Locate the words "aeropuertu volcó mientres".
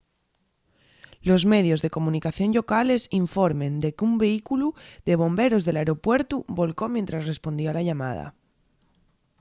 5.79-7.29